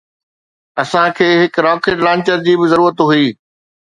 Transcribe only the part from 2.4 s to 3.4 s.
جي به ضرورت هئي